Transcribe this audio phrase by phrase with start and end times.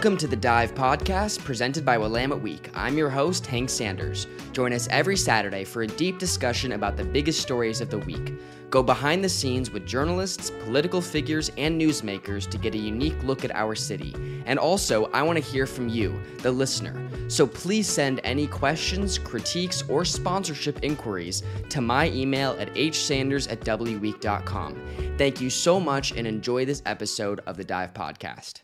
[0.00, 2.70] Welcome to the Dive Podcast presented by Willamette Week.
[2.72, 4.26] I'm your host, Hank Sanders.
[4.52, 8.32] Join us every Saturday for a deep discussion about the biggest stories of the week.
[8.70, 13.44] Go behind the scenes with journalists, political figures, and newsmakers to get a unique look
[13.44, 14.14] at our city.
[14.46, 17.06] And also, I want to hear from you, the listener.
[17.28, 23.60] So please send any questions, critiques, or sponsorship inquiries to my email at hsanders at
[23.60, 24.80] wweek.com.
[25.18, 28.62] Thank you so much and enjoy this episode of the Dive Podcast.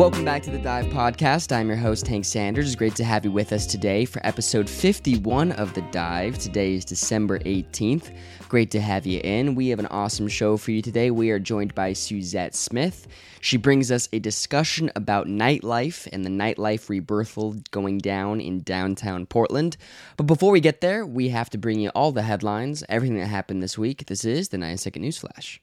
[0.00, 1.54] Welcome back to the Dive Podcast.
[1.54, 2.64] I'm your host, Hank Sanders.
[2.68, 6.38] It's great to have you with us today for episode 51 of The Dive.
[6.38, 8.16] Today is December 18th.
[8.48, 9.54] Great to have you in.
[9.54, 11.10] We have an awesome show for you today.
[11.10, 13.08] We are joined by Suzette Smith.
[13.42, 19.26] She brings us a discussion about nightlife and the nightlife rebirthal going down in downtown
[19.26, 19.76] Portland.
[20.16, 23.26] But before we get there, we have to bring you all the headlines, everything that
[23.26, 24.06] happened this week.
[24.06, 25.60] This is the 9 Second News Flash.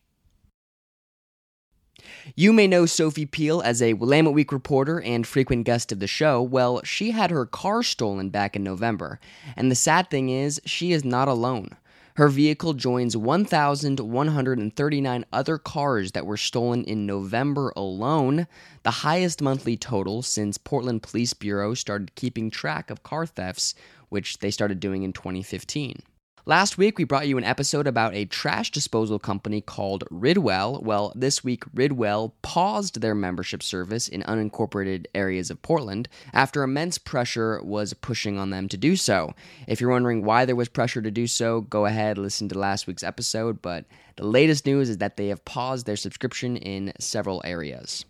[2.35, 6.07] You may know Sophie Peel as a Willamette Week reporter and frequent guest of the
[6.07, 6.41] show.
[6.41, 9.19] Well, she had her car stolen back in November,
[9.55, 11.69] and the sad thing is, she is not alone.
[12.15, 18.47] Her vehicle joins 1,139 other cars that were stolen in November alone,
[18.83, 23.75] the highest monthly total since Portland Police Bureau started keeping track of car thefts,
[24.09, 26.01] which they started doing in 2015.
[26.47, 30.81] Last week, we brought you an episode about a trash disposal company called Ridwell.
[30.81, 36.97] Well, this week, Ridwell paused their membership service in unincorporated areas of Portland after immense
[36.97, 39.33] pressure was pushing on them to do so.
[39.67, 42.87] If you're wondering why there was pressure to do so, go ahead, listen to last
[42.87, 43.61] week's episode.
[43.61, 43.83] But
[44.15, 48.05] the latest news is that they have paused their subscription in several areas.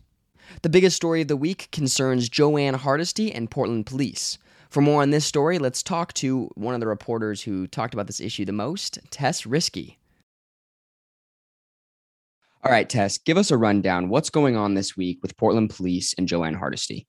[0.61, 4.37] The biggest story of the week concerns Jo Ann Hardesty and Portland Police.
[4.69, 8.07] For more on this story, let's talk to one of the reporters who talked about
[8.07, 9.95] this issue the most, Tess Riski.
[12.63, 14.09] All right, Tess, give us a rundown.
[14.09, 17.07] What's going on this week with Portland Police and Jo Ann Hardesty?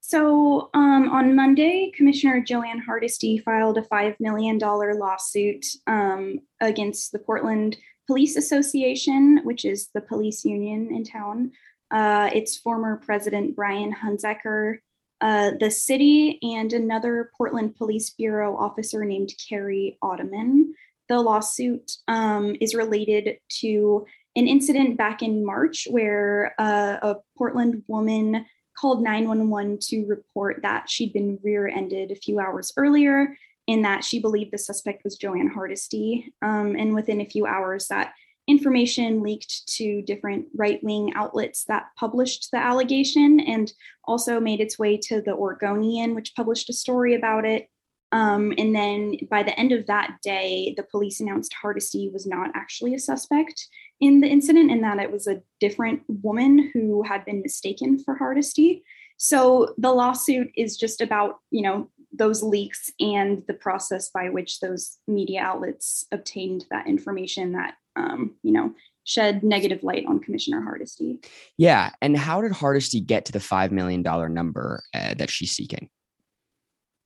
[0.00, 7.12] So, um, on Monday, Commissioner Jo Ann Hardesty filed a $5 million lawsuit um, against
[7.12, 11.52] the Portland Police Association, which is the police union in town.
[11.90, 14.78] Uh, its former president, Brian Hunzeker,
[15.20, 20.74] uh, the city and another Portland Police Bureau officer named Carrie Ottoman.
[21.08, 24.06] The lawsuit um, is related to
[24.36, 28.46] an incident back in March where uh, a Portland woman
[28.78, 33.36] called 911 to report that she'd been rear ended a few hours earlier
[33.66, 36.32] and that she believed the suspect was Jo Ann Hardesty.
[36.40, 38.12] Um, and within a few hours, that
[38.48, 43.72] information leaked to different right wing outlets that published the allegation and
[44.04, 47.68] also made its way to the Oregonian, which published a story about it.
[48.10, 52.50] Um, and then by the end of that day, the police announced Hardesty was not
[52.54, 53.68] actually a suspect
[54.00, 58.14] in the incident and that it was a different woman who had been mistaken for
[58.14, 58.82] Hardesty.
[59.18, 64.60] So the lawsuit is just about, you know, those leaks and the process by which
[64.60, 68.72] those media outlets obtained that information that um, you know,
[69.04, 71.18] shed negative light on Commissioner Hardesty.
[71.56, 71.90] Yeah.
[72.00, 75.88] And how did Hardesty get to the $5 million number uh, that she's seeking?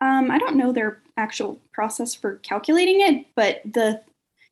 [0.01, 4.03] Um, I don't know their actual process for calculating it, but the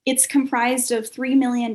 [0.06, 1.74] it's comprised of $3 million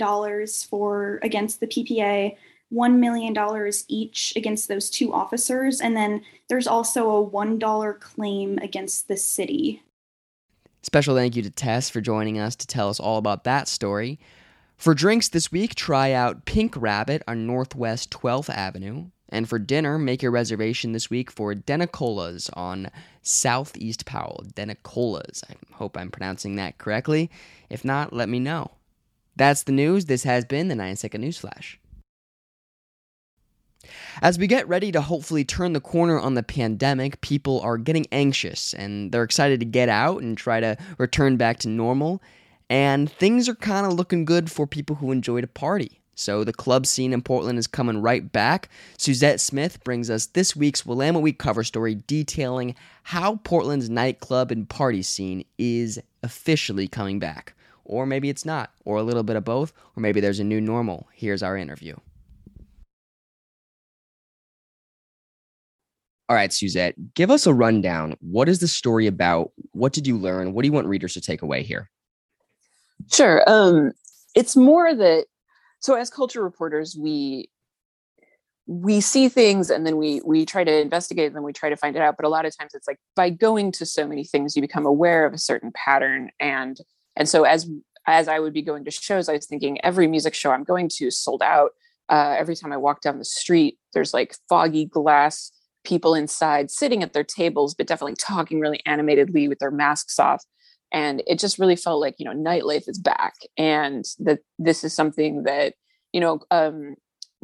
[0.68, 2.36] for against the PPA,
[2.74, 5.80] $1 million each against those two officers.
[5.80, 9.82] And then there's also a $1 claim against the city.
[10.82, 14.20] Special thank you to Tess for joining us to tell us all about that story.
[14.78, 19.06] For drinks this week, try out Pink Rabbit on Northwest 12th Avenue.
[19.30, 22.92] And for dinner, make your reservation this week for DeNicola's on
[23.24, 24.44] Southeast Powell.
[24.54, 25.44] DeNicola's.
[25.50, 27.32] I hope I'm pronouncing that correctly.
[27.70, 28.72] If not, let me know.
[29.36, 30.06] That's the news.
[30.06, 31.80] This has been the 9 Second News Flash.
[34.22, 38.08] As we get ready to hopefully turn the corner on the pandemic, people are getting
[38.12, 42.22] anxious and they're excited to get out and try to return back to normal.
[42.70, 46.02] And things are kind of looking good for people who enjoy to party.
[46.16, 48.70] So the club scene in Portland is coming right back.
[48.98, 52.74] Suzette Smith brings us this week's Willamette Week cover story detailing
[53.04, 57.54] how Portland's nightclub and party scene is officially coming back.
[57.84, 60.60] Or maybe it's not, or a little bit of both, or maybe there's a new
[60.60, 61.08] normal.
[61.14, 61.96] Here's our interview.
[66.28, 68.16] All right, Suzette, give us a rundown.
[68.20, 69.52] What is the story about?
[69.72, 70.54] What did you learn?
[70.54, 71.90] What do you want readers to take away here?
[73.12, 73.44] Sure.
[73.48, 73.92] Um,
[74.34, 75.26] it's more that
[75.82, 77.50] so as culture reporters, we
[78.68, 81.96] we see things and then we we try to investigate then we try to find
[81.96, 84.56] it out but a lot of times it's like by going to so many things
[84.56, 86.80] you become aware of a certain pattern and
[87.16, 87.70] and so as
[88.08, 90.90] as i would be going to shows i was thinking every music show i'm going
[90.90, 91.72] to sold out
[92.10, 95.52] uh, every time i walk down the street there's like foggy glass
[95.86, 100.44] people inside sitting at their tables but definitely talking really animatedly with their masks off
[100.92, 104.94] and it just really felt like you know nightlife is back and that this is
[104.94, 105.74] something that
[106.14, 106.96] you know um,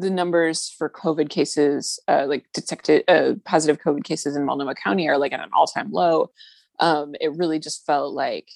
[0.01, 5.07] the numbers for COVID cases, uh, like detected uh, positive COVID cases in Multnomah County,
[5.07, 6.31] are like at an all-time low.
[6.79, 8.49] Um, it really just felt like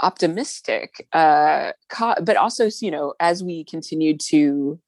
[0.00, 4.78] optimistic, uh, but also, you know, as we continued to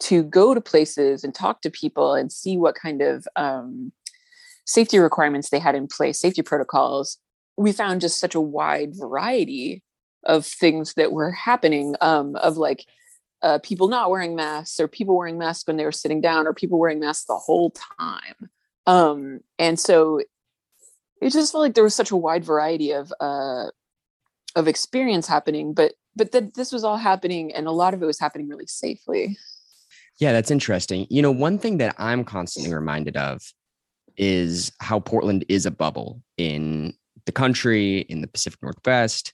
[0.00, 3.92] to go to places and talk to people and see what kind of um,
[4.64, 7.18] safety requirements they had in place, safety protocols,
[7.56, 9.82] we found just such a wide variety
[10.24, 11.94] of things that were happening.
[12.00, 12.84] Um, of like
[13.42, 16.52] uh, people not wearing masks or people wearing masks when they were sitting down or
[16.52, 18.50] people wearing masks the whole time
[18.86, 20.20] um, and so
[21.20, 23.66] it just felt like there was such a wide variety of uh,
[24.56, 28.06] of experience happening but but that this was all happening and a lot of it
[28.06, 29.36] was happening really safely
[30.18, 33.40] yeah that's interesting you know one thing that i'm constantly reminded of
[34.16, 36.92] is how portland is a bubble in
[37.26, 39.32] the country in the pacific northwest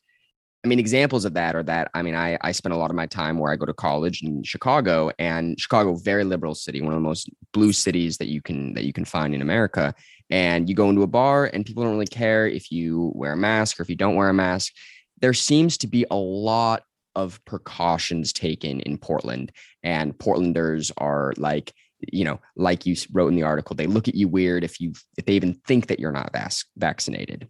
[0.64, 2.96] I mean, examples of that are that I mean, I I spend a lot of
[2.96, 6.94] my time where I go to college in Chicago, and Chicago, very liberal city, one
[6.94, 9.94] of the most blue cities that you can that you can find in America.
[10.30, 13.36] And you go into a bar, and people don't really care if you wear a
[13.36, 14.72] mask or if you don't wear a mask.
[15.20, 16.82] There seems to be a lot
[17.14, 19.52] of precautions taken in Portland,
[19.82, 21.72] and Portlanders are like,
[22.12, 24.92] you know, like you wrote in the article, they look at you weird if you
[25.16, 27.48] if they even think that you're not vas- vaccinated.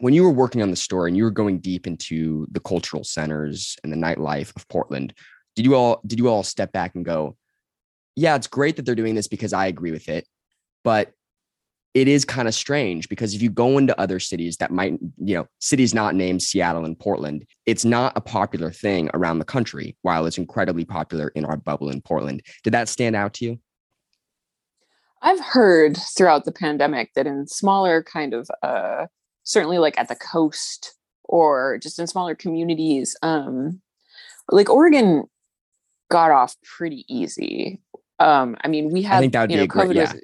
[0.00, 3.04] When you were working on the story and you were going deep into the cultural
[3.04, 5.14] centers and the nightlife of Portland,
[5.54, 7.36] did you all did you all step back and go,
[8.16, 10.26] yeah, it's great that they're doing this because I agree with it,
[10.84, 11.12] but
[11.94, 15.34] it is kind of strange because if you go into other cities that might, you
[15.34, 19.96] know, cities not named Seattle and Portland, it's not a popular thing around the country,
[20.02, 22.42] while it's incredibly popular in our bubble in Portland.
[22.64, 23.60] Did that stand out to you?
[25.20, 29.06] I've heard throughout the pandemic that in smaller kind of uh,
[29.44, 30.94] certainly like at the coast
[31.24, 33.80] or just in smaller communities um
[34.50, 35.24] like oregon
[36.10, 37.80] got off pretty easy
[38.18, 40.12] um i mean we had you know covid great, yeah.
[40.12, 40.22] was,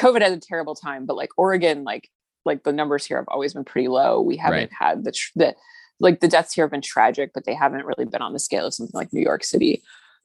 [0.00, 2.08] covid had a terrible time but like oregon like
[2.44, 4.72] like the numbers here have always been pretty low we haven't right.
[4.78, 5.54] had the the
[5.98, 8.66] like the deaths here have been tragic but they haven't really been on the scale
[8.66, 9.82] of something like new york city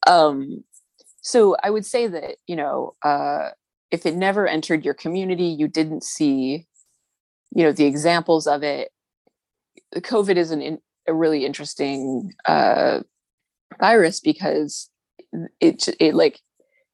[0.08, 0.64] um
[1.22, 3.50] so i would say that you know uh
[3.92, 6.66] if it never entered your community you didn't see
[7.54, 8.92] you know the examples of it
[10.02, 13.00] covid is an in, a really interesting uh,
[13.80, 14.90] virus because
[15.60, 16.40] it it like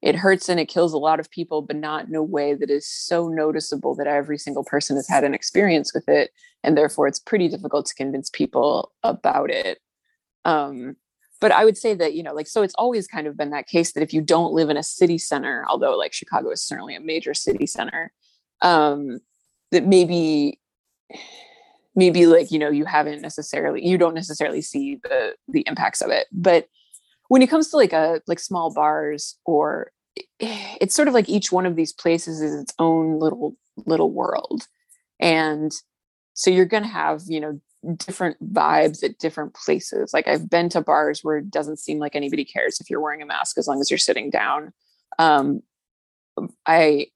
[0.02, 2.70] it hurts and it kills a lot of people but not in a way that
[2.70, 6.32] is so noticeable that every single person has had an experience with it
[6.64, 9.80] and therefore it's pretty difficult to convince people about it.
[10.46, 10.96] Um,
[11.40, 13.68] but i would say that you know like so it's always kind of been that
[13.68, 16.96] case that if you don't live in a city center although like chicago is certainly
[16.96, 18.12] a major city center
[18.62, 19.20] um,
[19.72, 20.60] that maybe
[21.96, 26.12] maybe like you know you haven't necessarily you don't necessarily see the the impacts of
[26.12, 26.28] it.
[26.32, 26.68] But
[27.32, 29.94] when it comes to like a like small bars or
[30.42, 34.68] it's sort of like each one of these places is its own little little world
[35.18, 35.72] and
[36.34, 37.58] so you're going to have you know
[37.96, 42.18] different vibes at different places like i've been to bars where it doesn't seem like
[42.18, 44.74] anybody cares if you're wearing a mask as long as you're sitting down
[45.18, 45.64] um
[46.66, 47.08] i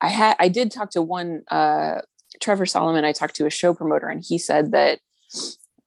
[0.00, 2.00] I had I did talk to one uh,
[2.40, 3.04] Trevor Solomon.
[3.04, 4.98] I talked to a show promoter, and he said that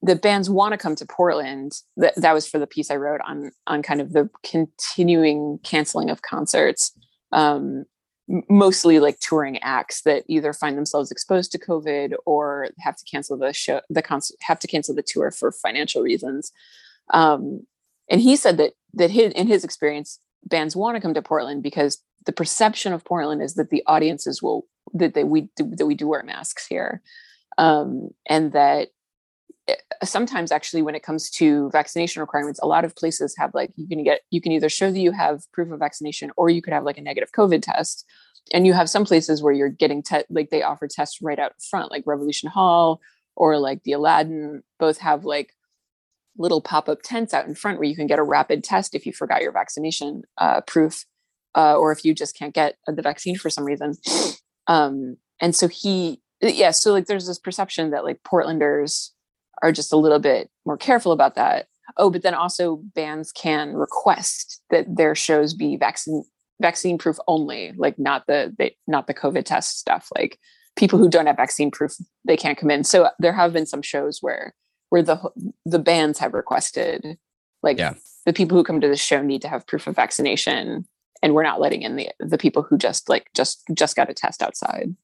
[0.05, 1.81] the bands want to come to Portland.
[1.97, 6.09] That that was for the piece I wrote on on kind of the continuing canceling
[6.09, 6.91] of concerts.
[7.31, 7.85] Um,
[8.49, 13.37] mostly like touring acts that either find themselves exposed to COVID or have to cancel
[13.37, 16.51] the show, the concert, have to cancel the tour for financial reasons.
[17.13, 17.67] Um,
[18.09, 21.63] and he said that that his, in his experience, bands want to come to Portland
[21.63, 25.85] because the perception of Portland is that the audiences will that they we do, that
[25.85, 27.01] we do wear masks here,
[27.57, 28.89] um, and that
[30.03, 33.87] sometimes actually when it comes to vaccination requirements a lot of places have like you
[33.87, 36.73] can get you can either show that you have proof of vaccination or you could
[36.73, 38.05] have like a negative covid test
[38.53, 41.53] and you have some places where you're getting te- like they offer tests right out
[41.69, 43.01] front like revolution hall
[43.35, 45.53] or like the aladdin both have like
[46.37, 49.13] little pop-up tents out in front where you can get a rapid test if you
[49.13, 51.05] forgot your vaccination uh, proof
[51.55, 53.93] uh, or if you just can't get the vaccine for some reason.
[54.67, 59.11] Um, and so he, yeah, so like there's this perception that like Portlanders
[59.65, 61.67] are just a little bit more careful about that.
[61.97, 66.23] Oh, but then also bands can request that their shows be vaccine
[66.61, 70.09] vaccine proof only, like not the they, not the COVID test stuff.
[70.15, 70.39] Like
[70.75, 71.95] people who don't have vaccine proof,
[72.25, 72.83] they can't come in.
[72.83, 74.53] So there have been some shows where
[74.89, 75.19] where the
[75.65, 77.17] the bands have requested
[77.63, 77.95] like yeah.
[78.25, 80.85] the people who come to the show need to have proof of vaccination
[81.23, 84.13] and we're not letting in the the people who just like just just got a
[84.13, 84.95] test outside.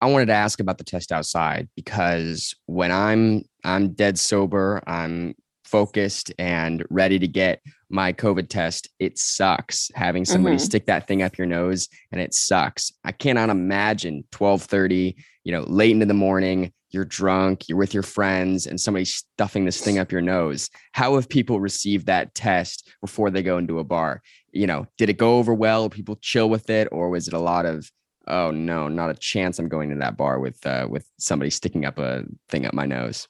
[0.00, 5.34] I wanted to ask about the test outside because when I'm I'm dead sober, I'm
[5.64, 10.64] focused and ready to get my COVID test, it sucks having somebody mm-hmm.
[10.64, 12.92] stick that thing up your nose and it sucks.
[13.04, 18.02] I cannot imagine 1230, you know, late into the morning, you're drunk, you're with your
[18.02, 20.70] friends, and somebody stuffing this thing up your nose.
[20.92, 24.22] How have people received that test before they go into a bar?
[24.52, 25.90] You know, did it go over well?
[25.90, 27.90] People chill with it, or was it a lot of,
[28.28, 31.84] oh no, not a chance I'm going to that bar with uh, with somebody sticking
[31.84, 33.28] up a thing up my nose?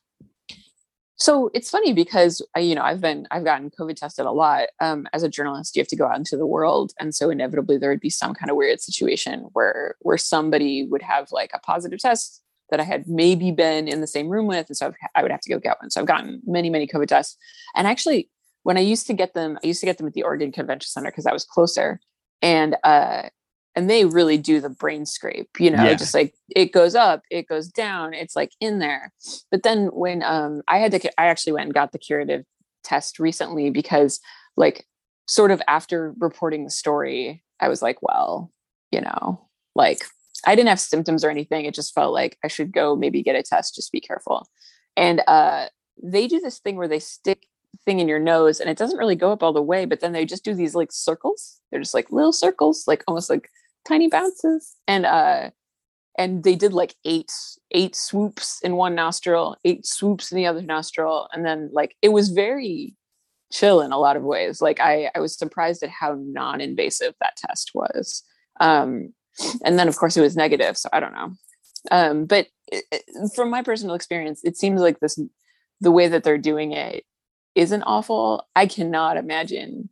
[1.17, 4.69] So it's funny because I, you know I've been I've gotten COVID tested a lot.
[4.81, 7.77] Um, as a journalist, you have to go out into the world, and so inevitably
[7.77, 11.59] there would be some kind of weird situation where where somebody would have like a
[11.59, 15.23] positive test that I had maybe been in the same room with, and so I
[15.23, 15.91] would have to go get one.
[15.91, 17.37] So I've gotten many many COVID tests,
[17.75, 18.31] and actually
[18.63, 20.89] when I used to get them, I used to get them at the Oregon Convention
[20.89, 22.01] Center because I was closer,
[22.43, 23.23] and uh,
[23.79, 25.95] and they really do the brain scrape you know yeah.
[25.95, 29.13] just like it goes up it goes down it's like in there.
[29.53, 32.45] But then when um i had to i actually went and got the curative
[32.83, 34.19] test recently because
[34.57, 34.85] like
[35.29, 38.51] sort of after reporting the story i was like well
[38.91, 40.05] you know like
[40.45, 43.37] i didn't have symptoms or anything it just felt like i should go maybe get
[43.37, 44.49] a test just be careful.
[44.97, 45.67] And uh
[46.03, 47.47] they do this thing where they stick
[47.85, 50.13] thing in your nose and it doesn't really go up all the way but then
[50.13, 51.61] they just do these like circles.
[51.71, 53.49] They're just like little circles like almost like
[53.87, 55.51] tiny bounces and uh
[56.17, 57.33] and they did like eight
[57.71, 62.11] eight swoops in one nostril eight swoops in the other nostril and then like it
[62.11, 62.95] was very
[63.51, 64.61] chill in a lot of ways.
[64.61, 68.23] Like i i was surprised at how non-invasive that test was.
[68.61, 69.15] Um
[69.65, 71.33] and then of course it was negative so i don't know.
[71.91, 75.19] Um but it, it, from my personal experience it seems like this
[75.81, 77.05] the way that they're doing it
[77.55, 78.47] isn't awful.
[78.55, 79.89] I cannot imagine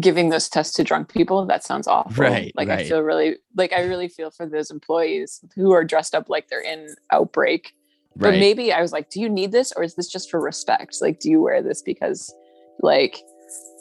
[0.00, 2.22] giving those tests to drunk people that sounds awful.
[2.22, 2.80] Right like right.
[2.80, 6.48] i feel really like i really feel for those employees who are dressed up like
[6.48, 7.74] they're in outbreak.
[8.16, 8.32] Right.
[8.32, 10.98] but maybe i was like do you need this or is this just for respect?
[11.00, 12.34] Like do you wear this because
[12.80, 13.22] like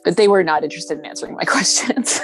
[0.04, 2.22] but they were not interested in answering my questions.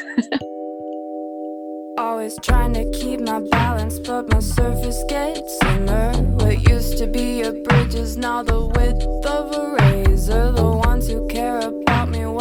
[1.97, 7.41] Always trying to keep my balance but my surface gets thinner what used to be
[7.41, 10.51] a bridge is now the width of a razor.
[10.51, 11.82] The ones who care about me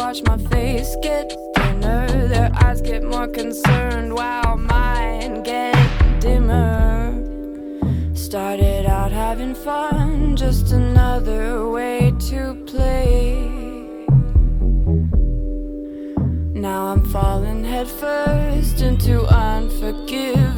[0.03, 2.27] watch my face get thinner.
[2.27, 5.77] Their eyes get more concerned while mine get
[6.19, 7.23] dimmer.
[8.13, 13.47] Started out having fun, just another way to play.
[16.67, 20.52] Now I'm falling headfirst into unforgiving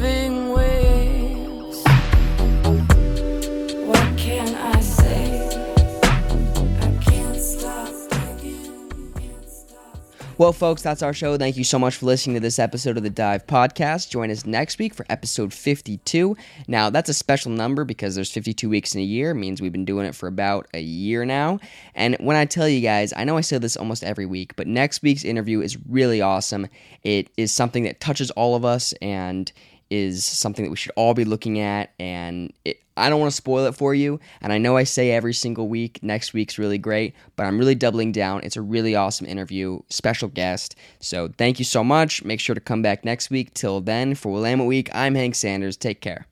[10.38, 11.38] Well, folks, that's our show.
[11.38, 14.10] Thank you so much for listening to this episode of the Dive Podcast.
[14.10, 16.36] Join us next week for episode 52.
[16.68, 19.30] Now, that's a special number because there's 52 weeks in a year.
[19.30, 21.58] It means we've been doing it for about a year now.
[21.94, 24.66] And when I tell you guys, I know I say this almost every week, but
[24.66, 26.66] next week's interview is really awesome.
[27.02, 29.50] It is something that touches all of us and
[29.90, 31.92] is something that we should all be looking at.
[31.98, 34.20] And it, I don't want to spoil it for you.
[34.40, 37.74] And I know I say every single week, next week's really great, but I'm really
[37.74, 38.40] doubling down.
[38.42, 40.76] It's a really awesome interview, special guest.
[41.00, 42.24] So thank you so much.
[42.24, 43.52] Make sure to come back next week.
[43.54, 45.76] Till then, for Willamette Week, I'm Hank Sanders.
[45.76, 46.26] Take care.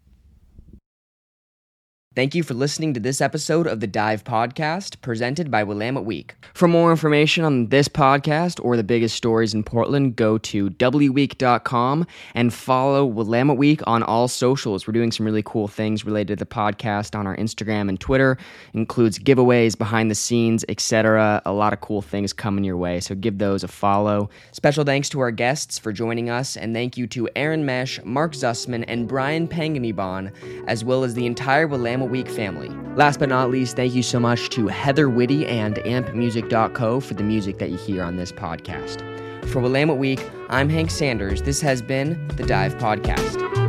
[2.15, 6.37] Thank you for listening to this episode of the Dive Podcast, presented by Willamette Week.
[6.55, 12.07] For more information on this podcast or the biggest stories in Portland, go to wweek.com
[12.37, 14.87] and follow Willamette Week on all socials.
[14.87, 18.39] We're doing some really cool things related to the podcast on our Instagram and Twitter.
[18.75, 21.43] includes giveaways, behind the scenes, etc.
[21.45, 24.31] A lot of cool things coming your way, so give those a follow.
[24.53, 28.35] Special thanks to our guests for joining us, and thank you to Aaron Mesh, Mark
[28.35, 30.31] Zussman, and Brian Panganiban,
[30.69, 32.69] as well as the entire Willamette Week family.
[32.97, 37.23] Last but not least, thank you so much to Heather Whitty and ampmusic.co for the
[37.25, 39.03] music that you hear on this podcast.
[39.49, 41.43] For Willamette Week, I'm Hank Sanders.
[41.43, 43.64] This has been the Dive Podcast.